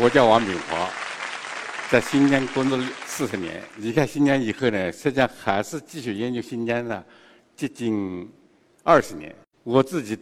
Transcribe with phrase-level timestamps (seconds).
[0.00, 0.88] 我叫王炳华，
[1.90, 3.60] 在新疆工作四十年。
[3.78, 7.02] 离开新疆以后呢，实际上还是继续研究新疆呢，
[7.56, 8.30] 接近
[8.84, 9.34] 二十年。
[9.64, 10.16] 我自己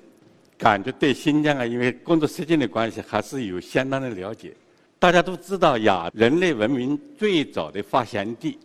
[0.57, 4.55] 感觉对新疆啊，因为工作时间的关系，还是有相当的了解。
[4.99, 8.59] 大家都知道，亚人类文明最早的发祥地，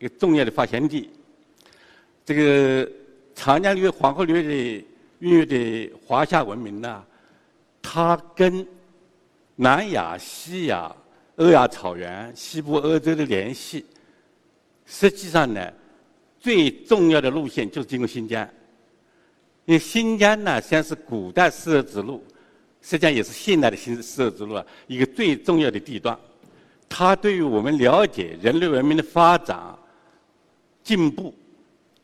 [0.00, 1.08] 一个重要的发祥地，
[2.24, 2.90] 这个
[3.36, 4.86] 长江流域、黄河流域的
[5.20, 7.04] 孕育的华夏文明呢，
[7.80, 8.66] 它跟
[9.56, 10.94] 南亚、西亚、
[11.36, 13.84] 欧亚草原、西部欧洲的联系，
[14.84, 15.72] 实际上呢，
[16.38, 18.46] 最重要的路线就是经过新疆。
[19.64, 22.22] 因为新疆呢，实际上是古代丝绸之路，
[22.82, 26.16] 实际上也是现代的新丝绸之路啊，一个最重要的地段。
[26.88, 29.76] 它对于我们了解人类文明的发展、
[30.84, 31.34] 进步，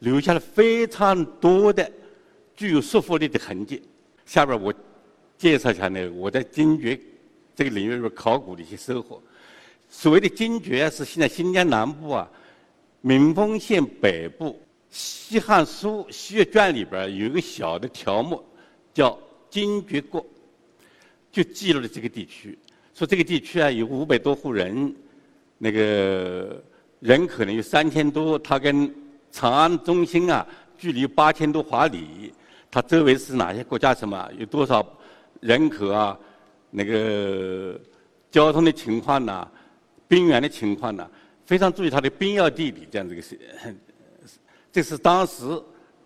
[0.01, 1.89] 留下了非常多的
[2.57, 3.81] 具有说服力的痕迹。
[4.25, 4.73] 下边我
[5.37, 6.99] 介绍一下呢，我在坚决。
[7.55, 9.23] 这个领域里边考古的一些收获。
[9.91, 12.29] 所谓的精绝是现在新疆南部啊，
[13.03, 14.51] 民丰县北部
[14.91, 18.43] 《西汉书·西岳传》里边有一个小的条目，
[18.95, 19.19] 叫
[19.51, 20.25] “精绝国”，
[21.31, 22.59] 就记录了这个地区。
[22.95, 24.95] 说这个地区啊有五百多户人，
[25.59, 26.63] 那个
[27.01, 28.95] 人口呢有三千多，它跟
[29.31, 30.47] 长安中心啊
[30.79, 32.33] 距离八千多华里，
[32.71, 33.95] 它周围是哪些国家？
[33.95, 34.87] 什么有多少
[35.41, 36.19] 人口啊？
[36.75, 37.79] 那个
[38.31, 39.47] 交通的情况呐，
[40.09, 41.07] 兵源的情况呐，
[41.45, 43.39] 非常注意它的兵要地理这样这个是，
[44.73, 45.45] 这是当时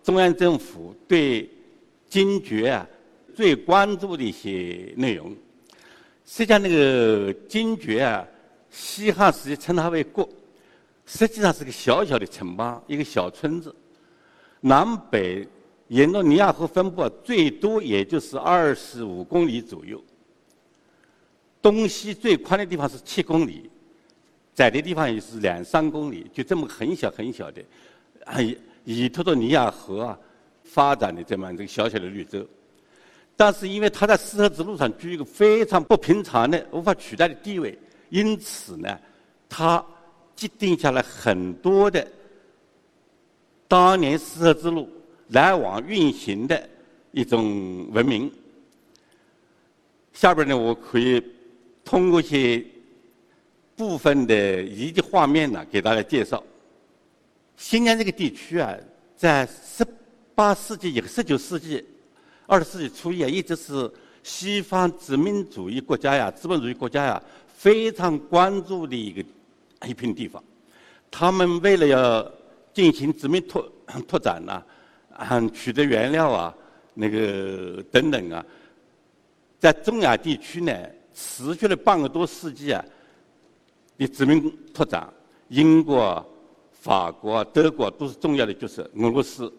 [0.03, 1.49] 中央政府对
[2.07, 2.85] 精绝啊
[3.33, 5.35] 最关注的一些内容。
[6.25, 8.27] 实际上，那个精绝啊，
[8.69, 10.27] 西汉时期称它为国，
[11.05, 13.73] 实际上是个小小的城邦，一个小村子，
[14.59, 15.47] 南北
[15.87, 20.03] 沿着尼亚河分布，最多也就是二十五公里左右。
[21.69, 23.69] 东西最宽的地方是七公里，
[24.55, 27.61] 窄的地方也是两三公里，就这么很小很小的，
[28.41, 30.17] 以以托托尼亚河啊
[30.63, 32.47] 发展的这么这个小小的绿洲。
[33.35, 37.77] 但是因为它在丝绸之路上居一个非常不平常的、无法取代的地位，
[38.11, 38.97] 因此呢，
[39.49, 39.83] 它
[40.37, 42.07] 积淀下来很多的
[43.67, 44.89] 当年丝绸之路
[45.27, 46.69] 来往运行的
[47.11, 48.31] 一种文明。
[50.13, 51.21] 下边呢，我可以。
[51.87, 52.61] 通过一些
[53.77, 56.43] 部分的遗迹画面呢，给大家介绍。
[57.55, 58.75] 新疆这个地区啊，
[59.15, 59.87] 在十
[60.35, 61.81] 八世纪以后，十九世纪、
[62.45, 63.89] 二十世纪初叶，一直是
[64.21, 67.23] 西方殖民主义国家呀、资本主义国家呀
[67.55, 69.23] 非常关注的一个
[69.87, 70.43] 一片地方。
[71.09, 72.31] 他们为了要
[72.73, 73.65] 进行殖民拓
[74.05, 74.61] 拓展呐，
[75.15, 76.53] 啊，取得原料啊，
[76.95, 78.45] 那个等等啊，
[79.57, 80.77] 在中亚地区呢。
[81.19, 82.85] 持续了半个多世纪啊，
[83.97, 85.11] 的殖民拓展，
[85.47, 86.23] 英国、
[86.71, 88.83] 法国、德国都是重要的角色。
[88.95, 89.51] 俄罗斯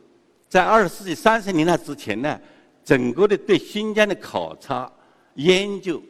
[0.48, 2.40] 在二十世纪三十年代之前呢，
[2.84, 4.88] 整个的对新疆的考察、
[5.34, 6.00] 研究，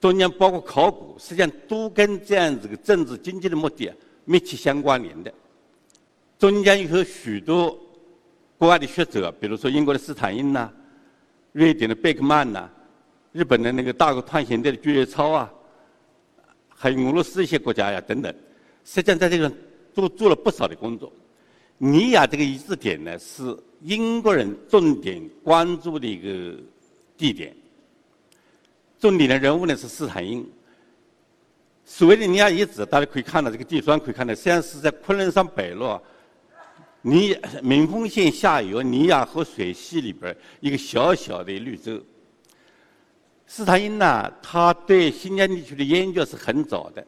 [0.00, 3.92] 中间包括考古，实际上都跟这样子的政治经济的目的
[4.24, 5.32] 密切相关联的。
[6.40, 7.78] 中间有许多
[8.58, 10.68] 国外的学者，比如说英国的斯坦因呐，
[11.52, 12.68] 瑞典的贝克曼呐。
[13.32, 15.52] 日本的那个大国探险队的巨越超啊，
[16.68, 18.34] 还有俄罗斯一些国家呀等等，
[18.84, 19.52] 实际上在这个
[19.94, 21.12] 都做了不少的工作。
[21.78, 26.58] 尼亚这个遗址点呢，是英国人重点关注的一个
[27.16, 27.56] 地点。
[28.98, 30.46] 重点的人物呢是斯坦因。
[31.84, 36.00] 所谓的尼亚遗址，大家可以看到这个地砖，可以看到，实际上是在昆仑山北麓，
[37.00, 42.00] 尼民丰县下游尼亚河水系里边一个小小的绿洲。
[43.52, 47.04] 斯坦因呢，他对新疆地区的研究是很早的，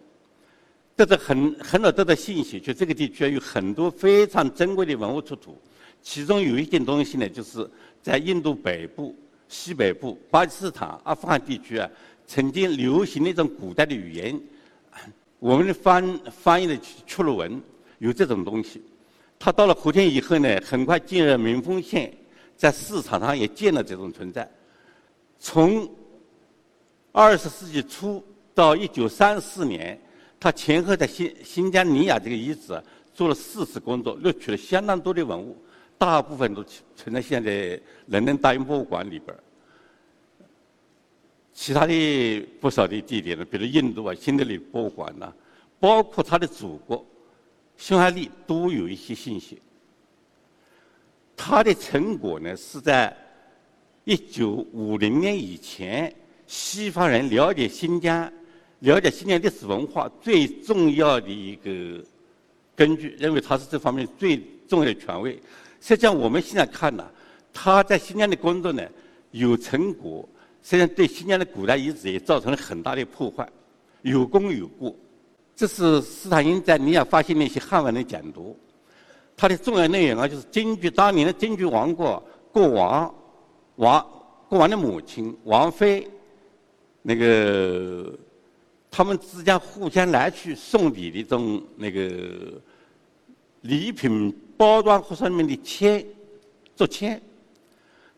[0.97, 5.57] 得到很很早得到信息，就这个地区有很多非常珍贵的文物出土。
[6.03, 7.65] 其中有一件东西呢，就是
[8.03, 9.15] 在印度北部、
[9.47, 11.89] 西北部、巴基斯坦、阿富汗地区啊，
[12.27, 14.39] 曾经流行的一种古代的语言，
[15.39, 17.63] 我们的翻翻译的曲鲁文
[18.01, 18.83] 有这种东西。
[19.39, 22.13] 他到了和田以后呢，很快进入民丰县，
[22.57, 24.51] 在市场上也见了这种存在。
[25.39, 25.89] 从
[27.13, 28.25] 二十世纪初
[28.55, 30.01] 到一九三四年，
[30.41, 32.83] 他前后在新新疆尼雅这个遗址
[33.13, 35.57] 做了四次工作，录取了相当多的文物，
[35.99, 36.65] 大部分都
[36.97, 39.37] 存在现在伦敦大英博物馆里边。
[41.53, 45.31] 其他的不少的地点呢，比如印度啊、新德里博物馆呐，
[45.79, 47.05] 包括他的祖国
[47.77, 49.61] 匈牙利都有一些信息。
[51.37, 53.15] 他的成果呢，是在
[54.05, 56.15] 一九五零年以前，
[56.47, 58.31] 西方人了解新疆、
[58.81, 62.05] 了解新疆历史文化最重要的一个
[62.75, 64.37] 根据，认为他是这方面最
[64.69, 65.33] 重要的权威。
[65.81, 67.05] 实际上，我们现在看呢，
[67.53, 68.83] 他在新疆的工作呢
[69.31, 70.29] 有成果。
[70.63, 73.49] 实际上，对新疆的古代遗址也造成了很大的破坏，
[74.03, 74.95] 有功有过。
[75.57, 78.57] 这是斯坦因在尼亚发现的一些汉文的简读，
[79.37, 82.23] 它的重要内容啊，就是根据当年的根据王国
[82.53, 83.15] 国王、
[83.77, 84.07] 王
[84.49, 86.09] 国王的母亲、王妃，
[87.03, 88.17] 那个
[88.91, 92.61] 他们之间互相来去送礼的这种那个
[93.63, 96.05] 礼品包装盒上面的签，
[96.77, 97.21] 做签。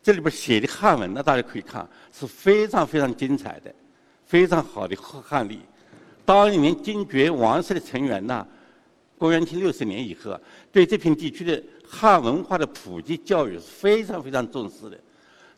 [0.02, 3.74] 这里边写的汉文呢，大家可以看，是非常非常精彩的，
[4.26, 5.60] 非常好的汉汉隶。
[6.26, 8.46] 当年金爵王室的成员呐，
[9.16, 10.38] 公元前六十年以后，
[10.70, 14.98] 对这片地区的汉文化的普及教育是非常非常重视的。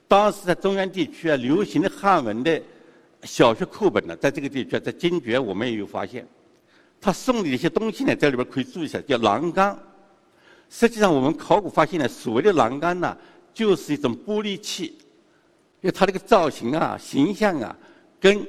[0.07, 2.63] 当时在中原地区啊，流行的汉文的
[3.27, 6.27] 小学课本呢，在这个地区，在金爵我们也有发现。
[7.01, 9.79] 他送的一些东西呢，在里边可以注意一下，叫栏杆。
[10.71, 13.17] 实际上，我们考古发现呢，所谓的栏杆呢。
[13.57, 14.99] 就是一种玻璃器，
[15.81, 17.75] 因为它这个造型啊、形象啊，
[18.21, 18.47] 跟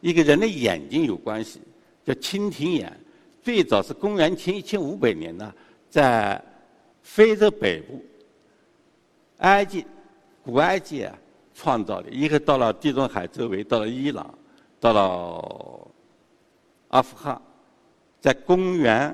[0.00, 1.60] 一个人的眼睛有关系，
[2.02, 2.90] 叫蜻蜓眼。
[3.42, 5.52] 最早是公元前一千五百年呢，
[5.90, 6.42] 在
[7.02, 8.02] 非洲北部、
[9.40, 9.84] 埃及、
[10.42, 11.14] 古埃及啊
[11.60, 14.32] 创造的，一个到了地中海周围，到了伊朗，
[14.78, 15.90] 到了
[16.88, 17.40] 阿富汗，
[18.20, 19.12] 在公元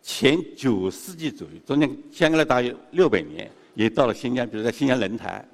[0.00, 3.50] 前九世纪左右，中间相隔了大约六百年。
[3.74, 5.46] 也到了新疆，比如在新疆轮台，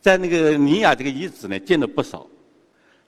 [0.00, 2.24] 在那个尼雅这个遗址呢，见了不少。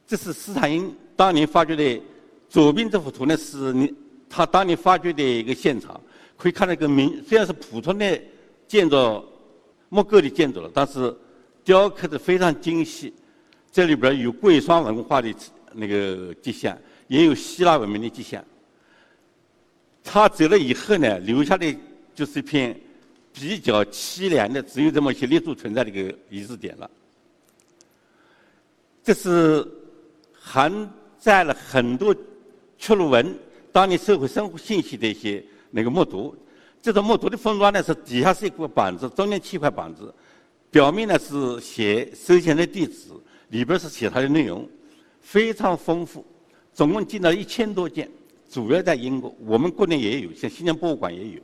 [0.05, 2.03] 这是斯坦因当年发掘的，
[2.49, 3.95] 左边这幅图呢是你
[4.29, 6.01] 他当年发掘的一个现场，
[6.37, 8.21] 可以看到一个明虽然是普通的
[8.67, 9.25] 建筑
[9.95, 11.15] 木构的建筑了，但是
[11.63, 13.13] 雕刻的非常精细。
[13.71, 15.35] 这里边有贵霜文化的
[15.75, 16.77] 那个迹象，
[17.09, 18.43] 也有希腊文明的迹象。
[20.03, 21.77] 他走了以后呢，留下的
[22.15, 22.75] 就是一片。
[23.35, 26.91] 比较凄凉的，只有这么一些立柱存在的一个遗址点了。
[29.03, 29.67] 这是
[30.39, 30.71] 含
[31.19, 32.15] 载了很多
[32.77, 33.35] 曲路文
[33.73, 36.35] 当年社会生活信息的一些那个木牍。
[36.83, 40.13] 这种木牍的封装呢，是底下是一块板子，中间七块板子，
[40.69, 43.11] 表面呢是写收钱的地址，
[43.51, 44.69] 里边是写它的内容，
[45.21, 46.27] 非常丰富。
[46.75, 48.11] 总共进了一千多件，
[48.51, 51.41] 主要在英国，我们国内也有，像新疆博物馆也有。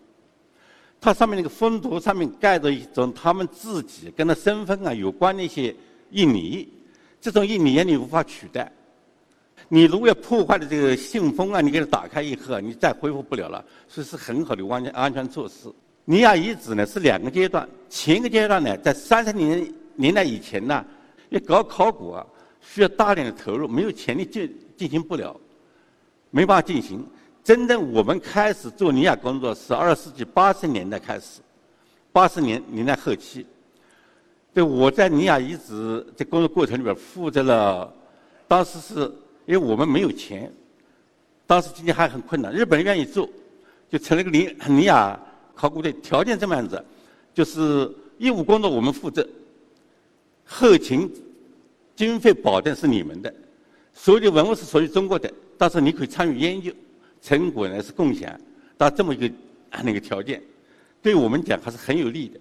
[1.00, 5.73] 它上面那个封图上面盖着一种他们自己跟他身份啊有关的一些
[6.11, 6.69] 印泥，
[7.20, 8.73] 这种印泥你无法取代。
[9.68, 15.70] 你如果要破坏了这个信封啊，你给它打开以后，你再恢复不了了，所以是很好的安全安全措施。
[16.06, 20.82] 尼亚遗址呢是两个阶段，前一个阶段呢在三十年年代以前呢，
[21.28, 22.26] 要搞考古啊
[22.62, 25.38] 需要大量的投入，没有钱的进进行不了，
[26.30, 27.06] 没办法进行。
[27.44, 31.40] 真正我们开始做尼亚工作是二十世纪八十年代开始，
[32.10, 33.46] 八十年年代后期。
[34.54, 37.92] 对，我在尼亚遗址这工作过程里边负责了，
[38.46, 39.12] 当时是
[39.49, 40.52] 因为我们没有钱，
[41.47, 43.26] 当时经济还很困难，日本人愿意做，
[43.90, 45.19] 就成了个尼尼亚
[45.55, 45.90] 考古队。
[46.02, 46.85] 条件这么样子，
[47.33, 49.26] 就是义务工作我们负责，
[50.45, 51.11] 后勤
[51.97, 53.35] 经费保证是你们的，
[53.95, 56.71] 所有的文物是属于中国的，但是你可以参与研究。
[57.23, 58.38] 成果呢是共享，
[58.76, 59.35] 到这么一个
[59.83, 60.43] 那个条件，
[61.00, 62.38] 对我们讲还是很有利的。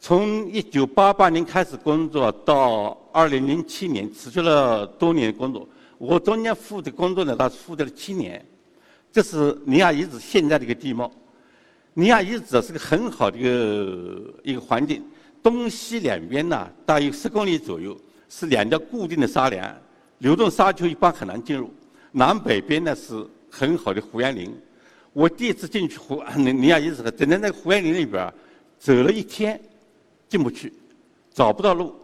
[0.00, 5.66] 从一九八八年开始工作到二零零七年，持续了多年工作。
[5.98, 8.44] 我中间负责工作呢，他负责了七年。
[9.12, 11.10] 这是尼亚遗址现在的一个地貌。
[11.94, 15.02] 尼亚遗址是个很好的一个一个环境，
[15.42, 17.98] 东西两边呢大约十公里左右
[18.28, 19.76] 是两条固定的沙梁，
[20.18, 21.70] 流动沙丘一般很难进入。
[22.12, 23.26] 南北边呢是。
[23.48, 24.54] 很好的胡杨林，
[25.14, 28.30] 我第一次进去胡尼尼亚遗址，整在那个胡杨林里边
[28.78, 29.58] 走了一天，
[30.28, 30.70] 进不去，
[31.32, 31.94] 找不到路，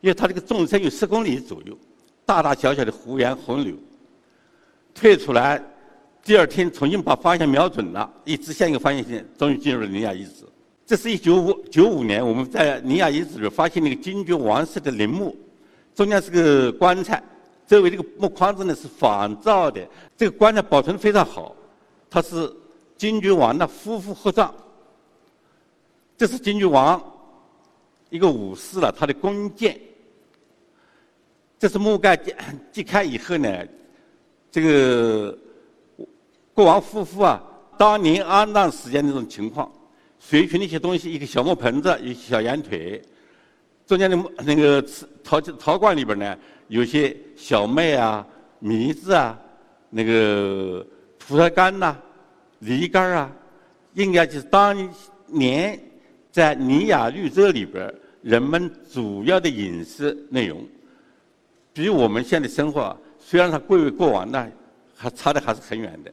[0.00, 1.76] 因为它这个纵深有十公里左右，
[2.30, 3.74] 大大小小的胡杨洪柳。
[4.94, 5.60] 退出来，
[6.22, 10.44] 第二天重新把方向瞄准了，一直向一个方向线，终于进入了尼亚遗址。
[10.86, 15.36] 这是一九五九五年，我们在尼亚遗址里发现那个金爵王室的陵墓，
[15.92, 17.20] 中间是个棺材，
[17.66, 19.84] 周围这个木框子呢是仿造的，
[20.16, 21.56] 这个棺材保存的非常好。
[22.08, 22.48] 它是
[22.96, 24.54] 金郡王的夫妇合葬，
[26.16, 27.02] 这是金郡王
[28.08, 29.76] 一个武士了，他的弓箭。
[31.60, 32.34] 这是木盖揭
[32.72, 33.64] 揭开以后呢，
[34.50, 35.38] 这个
[36.54, 37.40] 国王夫妇啊，
[37.78, 39.70] 当年安葬时间那种情况，
[40.18, 43.00] 随去那些东西，一个小木盆子，一小羊腿，
[43.86, 44.82] 中间的那个
[45.22, 46.36] 陶陶罐里边呢，
[46.68, 48.26] 有些小麦啊、
[48.58, 49.38] 米子啊，
[49.90, 50.84] 那个。
[51.22, 51.96] 葡萄干呐，
[52.58, 53.30] 梨干啊，
[53.94, 54.74] 应该就是当
[55.26, 55.78] 年
[56.32, 60.66] 在尼亚绿洲里边人们主要的饮食内容。
[61.72, 64.48] 比我们现在生活，虽然它贵为过往，那
[64.96, 66.12] 还差的还是很远的。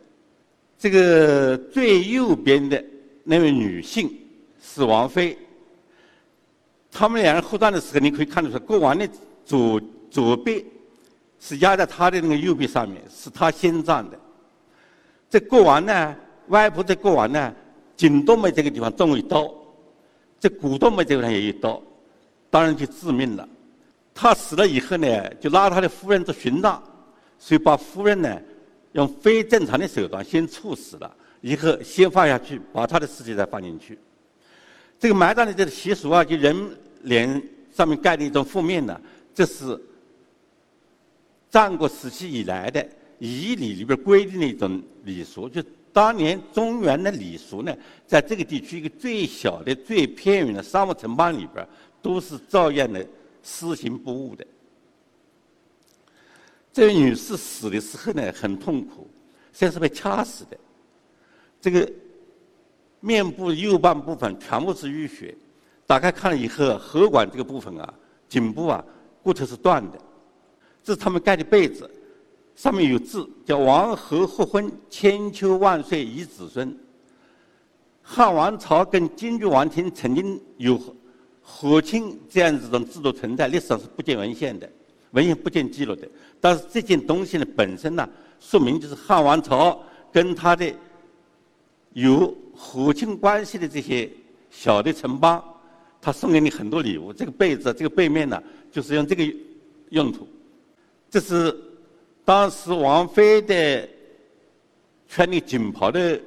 [0.77, 2.83] 这个最右边的
[3.23, 4.09] 那位女性
[4.61, 5.37] 是王妃，
[6.91, 9.09] 他们两人互葬的时候，你可以看得出来，国王的
[9.43, 10.65] 左左臂
[11.39, 14.19] 是压在他的那个右臂上面，是他先葬的。
[15.29, 16.15] 这国王呢，
[16.49, 17.53] 外婆的国王呢，
[17.95, 19.51] 颈动脉这个地方中了一刀，
[20.39, 21.81] 这股动脉这个地方也一刀，
[22.49, 23.49] 当然就致命了。
[24.19, 26.81] 他死了以后呢，就拉他的夫人做殉葬，
[27.37, 28.41] 所以把夫人呢
[28.93, 33.95] 用非正常的手段先处死了，以后先放下去，把他的尸体再放进去。
[34.99, 36.55] 这个埋葬的这个习俗啊，就人
[37.03, 38.99] 脸上面盖的一种覆面呢，
[39.35, 39.79] 这是
[41.51, 42.83] 战国时期以来的。
[43.19, 51.67] 仪礼里边规定的一种礼俗，就当年中原的礼俗呢，在这个地区一个最小的、最偏远的沙漠城邦里边，
[52.01, 53.03] 都是照样的
[53.49, 54.45] 施行不误的。
[56.73, 59.07] 这位女士死的时候呢，很痛苦，
[59.53, 60.57] 像是被掐死的。
[61.61, 61.89] 这个
[62.99, 65.33] 面部右半部分全部是淤血，
[65.85, 67.93] 打开看了以后，喉管这个部分啊，
[68.27, 68.83] 颈部啊，
[69.23, 69.97] 骨头是断的。
[70.83, 71.89] 这是他们盖的被子。
[72.55, 76.75] 上面有字，叫“王侯合婚，千秋万岁以子孙”。
[78.01, 80.75] 汉王朝跟金郡王庭曾经有
[81.49, 84.69] 和亲这样子的制度存在，历史上是不见文献的，
[85.11, 86.05] 文献不见记录的。
[86.41, 88.07] 但是这件东西呢，本身呢，
[88.41, 90.69] 说明就是汉王朝跟他的
[91.93, 94.09] 有和亲关系的这些
[94.51, 95.41] 小的城邦，
[96.01, 97.13] 他送给你很多礼物。
[97.13, 99.23] 这个被子，这个背面呢，就是用这个
[99.91, 100.27] 用途。
[101.09, 101.55] 这是。
[102.27, 103.87] 当时王菲的
[105.07, 106.19] 穿的锦袍的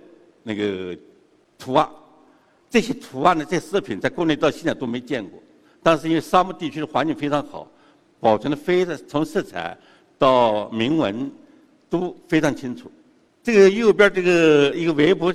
[0.42, 0.96] 那个
[1.58, 1.86] 图案，
[2.70, 5.42] 这些图案呢，这饰品在国内到现在都没见过。
[5.82, 7.68] 但是因为沙漠地区的环境非常好，
[8.20, 9.76] 保存的非常从色彩
[10.16, 11.30] 到铭文
[11.88, 12.90] 都非常清楚。
[13.42, 15.34] 这个右边这个一个围脖，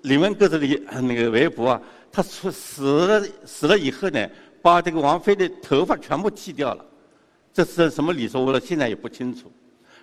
[0.00, 0.66] 李文格子的
[1.00, 4.28] 那个围脖啊，他出死了死了以后呢，
[4.60, 6.84] 把这个王菲的头发全部剃掉了。
[7.52, 8.44] 这是什么礼数？
[8.44, 9.52] 我现在也不清楚。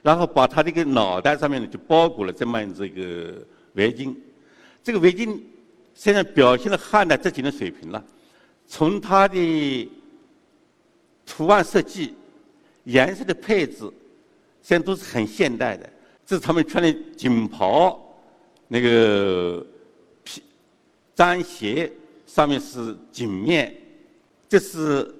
[0.01, 3.33] 然后把他这个脑袋上面呢，就包裹了这么样子一个
[3.73, 4.15] 围巾。
[4.81, 5.37] 这个围巾
[5.99, 8.01] 现在表现了汉代这几年水平了。
[8.65, 9.91] 从它的
[11.25, 12.15] 图案设计、
[12.85, 13.79] 颜色的配置，
[14.61, 15.89] 现在都是很现代的。
[16.25, 17.99] 这是他们穿的锦袍，
[18.69, 19.65] 那个
[20.23, 20.41] 皮
[21.17, 21.91] 毡鞋
[22.25, 23.75] 上面是锦面。
[24.47, 25.13] 这是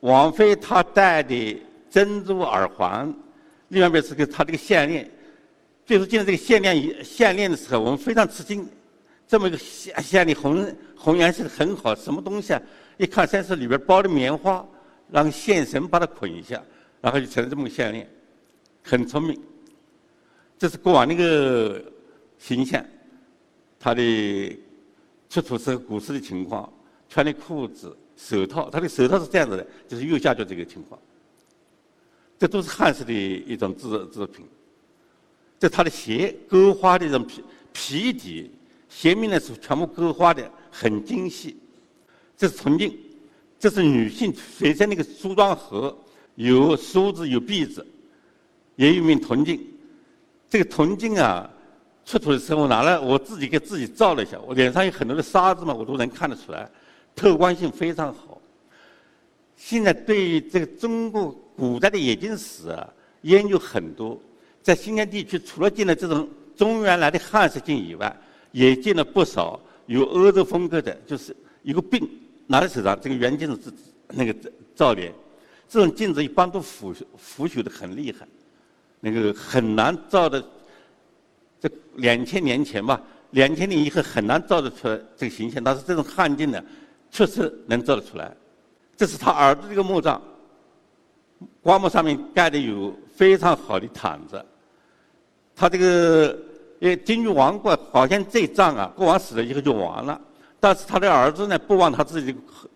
[0.00, 3.10] 王菲她戴的珍珠耳环。
[3.68, 5.10] 另外边是个她这个项链，
[5.86, 8.68] 最初见到这个项链项链的时候，我们非常吃惊，
[9.28, 12.62] 这么一个项项链红红颜色很好，什么东西啊？
[12.96, 14.66] 一看先是里边包的棉花，
[15.10, 16.60] 让线绳把它捆一下，
[17.02, 18.08] 然后就成了这么个项链，
[18.82, 19.38] 很聪明。
[20.58, 21.80] 这是过往那个
[22.38, 22.84] 形象，
[23.78, 24.58] 他的
[25.28, 26.72] 出土时古时的情况，
[27.08, 30.98] 穿的裤子、手套，他的手套是这样子的，就是右下角这个情况。
[32.38, 34.46] 这都是汉式的一种制制品。
[35.60, 38.50] 这他的鞋勾花的这种皮皮底，
[38.88, 41.56] 鞋面呢是全部勾花的，很精细。
[42.36, 42.96] 这是铜镜，
[43.58, 45.96] 这是女性随身那个梳妆盒，
[46.36, 47.86] 有梳子有篦子，
[48.76, 49.60] 也有一面铜镜。
[50.48, 51.50] 这个铜镜啊，
[52.04, 56.70] 出土的时候拿来我自己给自己照了一下，我脸上有很多的沙子嘛，我都能看得出来，
[57.14, 58.40] 透光性非常好。
[59.56, 61.34] 现在对于这个中国。
[61.58, 62.88] 古代的冶金史啊，
[63.22, 64.16] 研究很多。
[64.62, 68.16] 在新疆地区，除了进了这种中原来的汉式镜以外，
[68.52, 72.08] 也见了不少有欧洲风格的，就是一个柄
[72.46, 73.72] 拿在手上，这个圆镜子
[74.08, 74.34] 那个
[74.74, 75.12] 照脸。
[75.68, 78.26] 这种镜子一般都腐腐朽的很厉害，
[79.00, 80.42] 那个很难照的。
[81.60, 83.02] 这两千年前吧，
[83.32, 85.62] 两千年以后很难照得出来这个形象。
[85.62, 86.64] 但是这种汉镜呢，
[87.10, 88.34] 确实能照得出来。
[88.96, 90.22] 这是他耳朵这个墓葬。
[91.60, 94.42] 棺木上面盖的有非常好的毯子。
[95.54, 96.38] 他这个
[96.78, 100.20] 因为金玉王国好像这一仗啊，国王死了以后就完了。
[100.60, 102.34] 但是他的儿子呢，不忘他自己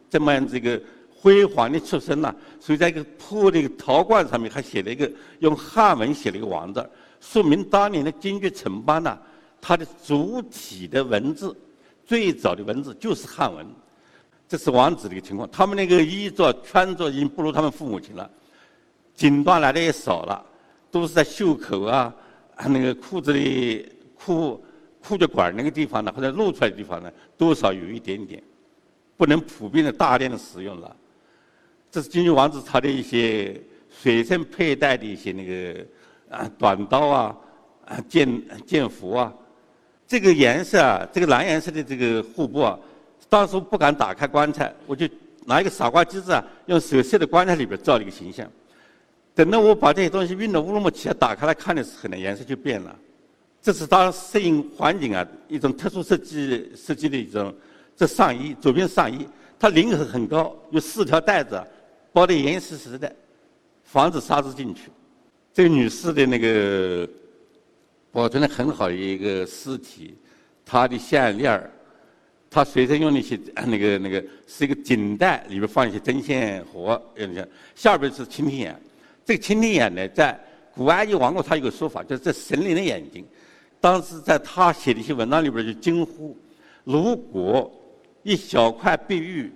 [0.08, 0.80] 这么样子一个
[1.10, 6.88] 辉煌的出身呐，所以在一个破的一个陶罐上面还写了一个用汉文写了一个王字，
[7.20, 9.18] 说明当年的京剧城邦呐，
[9.60, 11.56] 它的主体的文字
[12.04, 13.66] 最早的文字就是汉文。
[14.48, 18.30] 这是王子的一个情况，他们那个衣着穿着已经不如他们父母亲了，
[19.14, 20.44] 锦缎来的也少了，
[20.90, 22.14] 都是在袖口啊、
[22.68, 24.62] 那个裤子的裤。
[25.04, 28.40] 裤脚管那个地方呢，或者露出来的地方呢，多少有一点点，
[29.16, 30.96] 不能普遍的大量的使用了。
[31.90, 35.84] 这是金玉王子他的一些随身佩戴的一些那个
[36.30, 37.36] 啊短刀啊
[37.84, 39.34] 啊剑剑斧啊，
[40.06, 42.78] 这个颜色啊，这个蓝颜色的这个护布啊，
[43.28, 45.08] 当时不敢打开棺材，我就
[45.44, 48.48] 拿一个傻瓜机子啊，用手塞在棺材里边照了一个形象。
[49.34, 52.94] 等到我把这些东西运到乌鲁木齐打开来看的时候呢，颜色就变了。
[53.62, 57.54] 这是当适应环境啊一种特殊设计设计的一种
[57.96, 59.26] 这上衣，左边上衣，
[59.58, 61.62] 它领口很高，有四条带子，
[62.12, 63.14] 包得严严实实的，
[63.84, 64.90] 防止沙子进去。
[65.54, 67.08] 这个女士的那个
[68.10, 70.14] 保存的很好的一个尸体，
[70.64, 71.70] 她的项链儿，
[72.50, 77.00] 她随身用的一些那个那个是一个锦带，里边放一些针线活，
[77.74, 78.78] 下边是蜻蜓眼。
[79.24, 80.38] 这个蜻蜓眼呢，在
[80.74, 83.24] 古埃及王国，它有个说法，就是这神灵的眼睛。
[83.80, 86.36] 当时在他写的一些文章里边就惊呼：
[86.84, 87.70] 如果
[88.22, 89.52] 一小块碧玉，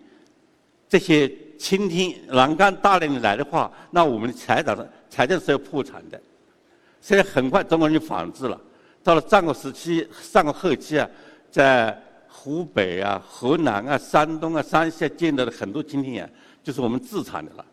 [0.89, 4.77] 这些蜻蜓栏杆大量的来的话，那我们的财产
[5.09, 6.21] 财政是要破产的。
[7.01, 8.61] 所以很快中国人就仿制了。
[9.03, 11.09] 到了战国时期、战国后期啊，
[11.51, 11.97] 在
[12.29, 16.29] 湖北啊、河南啊、山东啊、山西啊见到的很多蜻蜓眼，
[16.65, 17.65] 就是我们自产的了。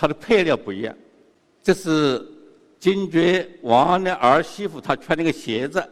[0.00, 0.96] 它的配料不一样，
[1.62, 2.26] 这是。
[2.78, 5.86] 金爵王的儿媳妇，她穿那个鞋子，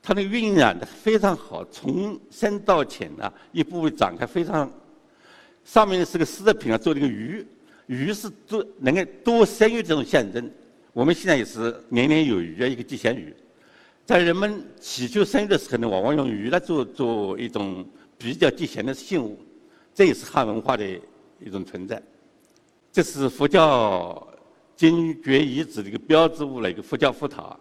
[0.00, 4.70] 她那个晕染的非常好，从深到浅啊，一步步展开，非常。
[5.64, 7.44] 上面是个丝品啊，做那个鱼，
[7.86, 10.48] 鱼是多能够多生育这种象征。
[10.92, 13.34] 我们现在也是年年有余啊，一个吉祥鱼。
[14.04, 17.84] 在人们祈求生育的时候呢，往往用鱼来做做一种
[18.16, 19.36] 比较吉祥的信物，
[19.92, 20.88] 这也是汉文化的
[21.40, 22.00] 一种存在。
[22.96, 24.26] 这是佛教。
[24.74, 27.56] 精绝遗址的一个标志物了，一个佛教佛塔。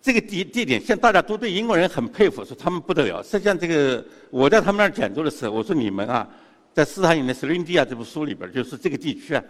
[0.00, 3.20] 这个地地点，像大家都对英国人很佩服，说他们不得了。
[3.24, 6.28] 实际上，这个我在他们那儿讲座的时候，我说你们啊，
[6.72, 9.42] 在斯坦因的《斯林蒂亚》这部书里边，就是这个地区啊，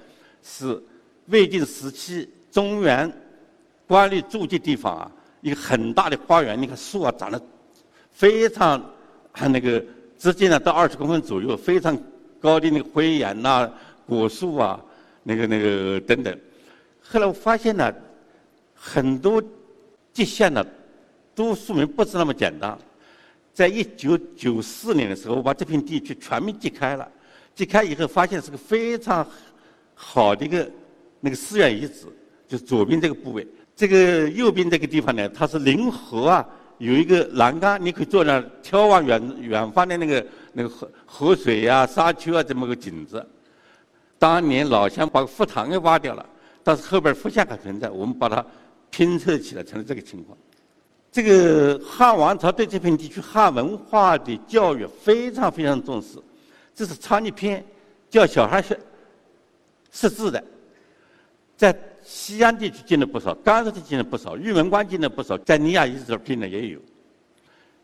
[0.43, 0.83] 是
[1.27, 3.11] 魏晋时期中原
[3.87, 6.59] 官吏住的地方啊，一个很大的花园。
[6.61, 7.39] 你看树啊，长得
[8.13, 8.83] 非常，
[9.35, 9.85] 那个
[10.19, 11.95] 直径呢到二十公分左右，非常
[12.41, 13.71] 高的那个灰岩呐、
[14.11, 14.85] 果树啊。
[15.23, 16.35] 那个、那个等等，
[17.03, 17.95] 后来我发现呢，
[18.75, 19.41] 很多
[20.15, 20.65] 地线呢，
[21.35, 22.77] 都说明不是那么简单。
[23.53, 27.07] 在一九九四年的时候，我把这片地区全面揭开了，
[27.55, 29.25] 揭开以后发现是个非常
[29.95, 30.69] 好的一个
[31.21, 32.07] 那个寺院遗址，
[32.49, 33.47] 就左边这个部位。
[33.77, 43.23] 这个右边这个地方呢，它是临河啊，有一个栏杆，你可以坐那眺望远远方的那个那个河河水呀、沙丘啊这么个景致。
[44.21, 46.25] 当年老乡把佛堂给挖掉了，
[46.63, 48.45] 但是后边佛像还存在，我们把它
[48.91, 50.37] 拼凑起来成了这个情况。
[51.11, 56.19] 这个汉王朝对这片地区汉文化的教育非常非常重视，
[56.75, 57.65] 这是昌邑篇，
[58.11, 58.79] 教小孩学
[59.91, 60.45] 识字的，
[61.57, 66.79] 在西安地区进了不少，甘肃地区进了不少，玉门关进了不少，在尼亚遗址这儿的也有，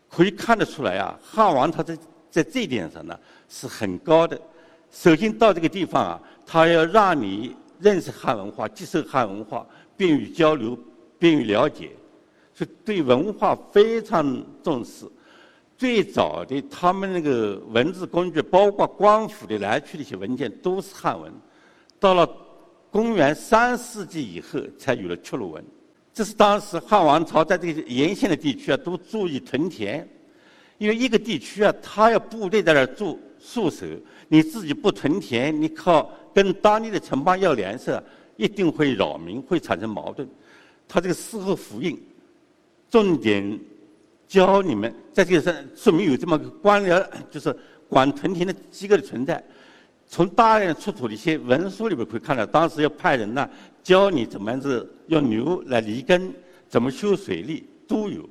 [0.07, 1.97] 可以看得出来啊，汉王朝在
[2.29, 3.19] 在这一点上呢
[3.49, 4.39] 是很高的。
[4.91, 10.77] 首先到这个地方啊，他要让你认识汉文化，接受汉文化，便于交流，
[11.19, 11.91] 便于了解，
[12.53, 15.05] 所以对文化非常重视。
[15.77, 21.31] 最早的他们那个文字工具，包括官府的来去的一些文件，都是汉文。
[21.99, 22.27] 到了
[22.89, 25.63] 公元三世纪以后，才有了阙鲁文。
[26.11, 30.07] 这是当时汉王朝在这个沿线的地区啊，都注意屯田，
[30.79, 33.85] 因为一个地区啊，他要部队在那儿驻戍守。
[34.29, 38.01] 你自己不屯田，你靠跟当地的城邦要粮食，
[38.35, 40.27] 一定会扰民，会产生矛盾。
[40.87, 41.97] 他这个事后复印，
[42.89, 43.59] 重点
[44.27, 47.55] 教你们，在这个上说明有这么个官僚，就是
[47.87, 49.41] 管屯田的机构的存在。
[50.09, 53.49] 从大量出土的一些文书里边可以看到，当时要派人呢
[53.81, 56.33] 教你怎么样子用牛来犁耕，
[56.67, 58.27] 怎么修水利都有。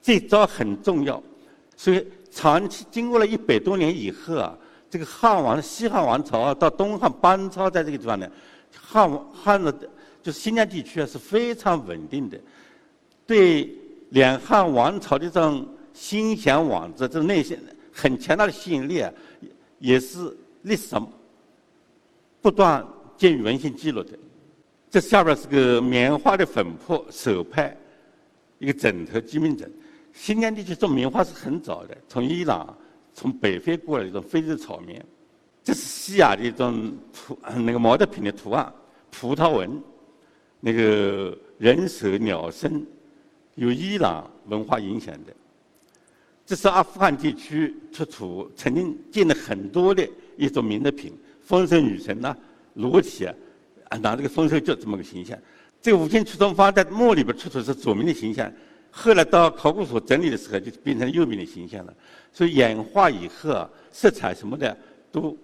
[0.00, 1.22] 这招很重要，
[1.76, 4.56] 所以长期经过了一百多年以后啊。
[4.92, 8.30] 这个汉王、西汉王朝啊，到东汉班超在这个地方呢，
[8.78, 9.72] 汉汉的，
[10.22, 12.38] 就是新疆地区啊是非常稳定的，
[13.26, 13.74] 对
[14.10, 17.58] 两汉王朝的这种心向往之，这种内心
[17.90, 19.10] 很强大的吸引力啊，
[19.78, 21.10] 也是历史上
[22.42, 24.10] 不断见于文献记录的。
[24.90, 27.74] 这下边是个棉花的粉扑手拍，
[28.58, 29.72] 一个枕头鸡鸣枕。
[30.12, 32.76] 新疆地区种棉花是很早的，从伊朗、
[33.14, 35.04] 从北非过来的一种非洲草棉。
[35.64, 38.72] 这是西亚的一种图，那个毛织品的图案，
[39.10, 39.80] 葡萄纹，
[40.60, 42.84] 那个人首鸟身，
[43.54, 45.32] 有伊朗文化影响的。
[46.44, 52.36] 这是阿富汗地区出土，曾经见了很多的一种名的品，丰收女神呐，
[52.74, 53.34] 裸体啊。
[54.00, 55.38] 拿这个丰收就这么个形象，
[55.82, 58.50] 这五金出土方在墓里边出土是左面的形象，
[58.94, 61.94] 后来到考古所整理的时候就变成右面的形象了。
[62.30, 64.76] 所以演化以后啊，色彩什么的
[65.10, 65.36] 都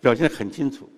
[0.00, 0.88] 表现得很清楚。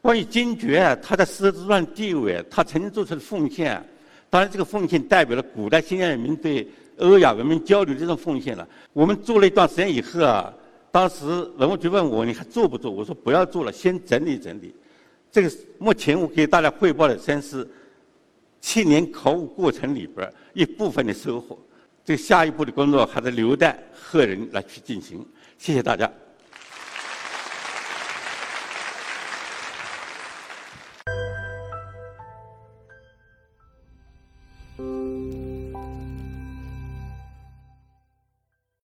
[0.00, 3.82] 关于金爵啊，他在丝绸之路地位，他曾经做出的奉献，
[4.28, 8.68] 当然这个奉献代表了古代新疆人民对欧亚文明交流这种奉献了。
[8.92, 10.52] 我们做了一段时间以后啊，
[10.90, 11.24] 当时
[11.56, 12.90] 文物局问我你还做不做？
[12.90, 14.74] 我说不要做了，先整理整理。
[15.30, 17.66] 这个目前我给大家汇报的先是
[18.62, 21.58] 七年考古过程里边一部分的收获，
[22.04, 25.22] 这下一步的工作还得留待后人来去进行。
[25.58, 26.10] 谢谢大家。